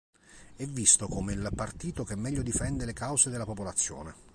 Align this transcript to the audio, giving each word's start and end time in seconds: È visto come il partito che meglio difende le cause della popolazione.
È 0.55 0.65
visto 0.65 1.07
come 1.07 1.33
il 1.33 1.47
partito 1.55 2.03
che 2.03 2.15
meglio 2.15 2.41
difende 2.41 2.85
le 2.85 2.93
cause 2.93 3.29
della 3.29 3.45
popolazione. 3.45 4.13